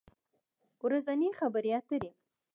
[0.85, 2.11] ورځنۍ خبری اتری